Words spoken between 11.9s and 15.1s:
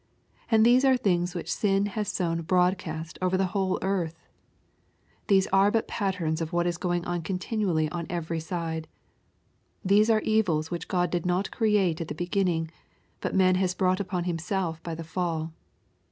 at the beginning; but man has brought upon himself by the